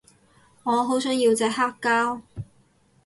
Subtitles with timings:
[0.63, 2.21] 我好想要隻黑膠